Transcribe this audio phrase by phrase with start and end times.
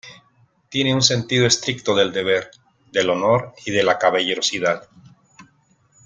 [0.69, 2.49] Tiene un sentido estricto del deber,
[2.91, 4.89] del honor y de la caballerosidad.